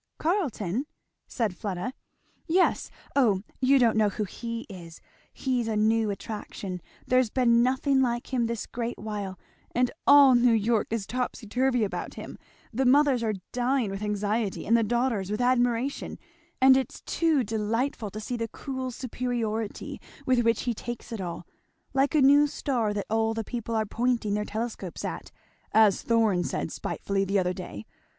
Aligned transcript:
"Carleton!" 0.17 0.87
said 1.27 1.55
Fleda. 1.55 1.93
"Yes 2.47 2.89
O 3.15 3.43
you 3.59 3.77
don't 3.77 3.95
know 3.95 4.09
who 4.09 4.23
he 4.23 4.61
is! 4.67 4.99
he's 5.31 5.67
a 5.67 5.75
new 5.75 6.09
attraction 6.09 6.81
there's 7.05 7.29
been 7.29 7.61
nothing 7.61 8.01
like 8.01 8.33
him 8.33 8.47
this 8.47 8.65
great 8.65 8.97
while, 8.97 9.37
and 9.75 9.91
all 10.07 10.33
New 10.33 10.53
York 10.53 10.87
is 10.89 11.05
topsy 11.05 11.45
turvy 11.45 11.83
about 11.83 12.15
him; 12.15 12.39
the 12.73 12.83
mothers 12.83 13.21
are 13.21 13.35
dying 13.51 13.91
with 13.91 14.01
anxiety 14.01 14.65
and 14.65 14.75
the 14.75 14.81
daughters 14.81 15.29
with 15.29 15.39
admiration; 15.39 16.17
and 16.59 16.75
it's 16.75 17.01
too 17.05 17.43
delightful 17.43 18.09
to 18.09 18.19
see 18.19 18.35
the 18.35 18.47
cool 18.47 18.89
superiority 18.89 20.01
with 20.25 20.39
which 20.39 20.63
he 20.63 20.73
takes 20.73 21.11
it 21.11 21.21
all; 21.21 21.45
like 21.93 22.15
a 22.15 22.23
new 22.23 22.47
star 22.47 22.91
that 22.91 23.05
all 23.07 23.35
the 23.35 23.43
people 23.43 23.75
are 23.75 23.85
pointing 23.85 24.33
their 24.33 24.45
telescopes 24.45 25.05
at, 25.05 25.29
as 25.73 26.01
Thorn 26.01 26.43
said 26.43 26.71
spitefully 26.71 27.23
the 27.23 27.37
other 27.37 27.53
day. 27.53 27.85